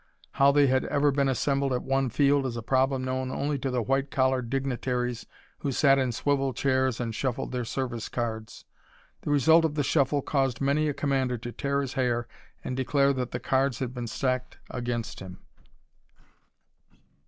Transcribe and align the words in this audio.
How 0.31 0.51
they 0.51 0.65
had 0.65 0.85
ever 0.85 1.11
been 1.11 1.29
assembled 1.29 1.71
at 1.73 1.83
one 1.83 2.09
field 2.09 2.47
is 2.47 2.57
a 2.57 2.63
problem 2.63 3.03
known 3.05 3.29
only 3.29 3.59
to 3.59 3.69
the 3.69 3.83
white 3.83 4.09
collared 4.09 4.49
dignitaries 4.49 5.27
who 5.59 5.71
sat 5.71 5.99
in 5.99 6.11
swivel 6.11 6.53
chairs 6.55 6.99
and 6.99 7.13
shuffled 7.13 7.51
their 7.51 7.65
service 7.65 8.09
cards. 8.09 8.65
The 9.21 9.29
result 9.29 9.63
of 9.63 9.75
the 9.75 9.83
shuffle 9.83 10.23
caused 10.23 10.59
many 10.59 10.89
a 10.89 10.95
commander 10.95 11.37
to 11.37 11.51
tear 11.51 11.81
his 11.81 11.93
hair 11.93 12.27
and 12.63 12.75
declare 12.75 13.13
that 13.13 13.29
the 13.29 13.39
cards 13.39 13.77
had 13.77 13.93
been 13.93 14.07
stacked 14.07 14.57
against 14.71 15.19
him. 15.19 15.37